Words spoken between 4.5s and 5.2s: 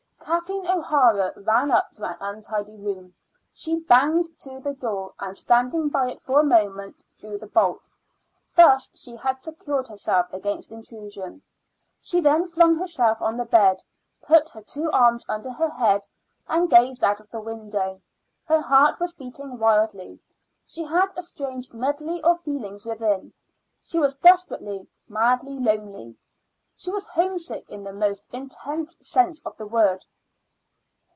the door,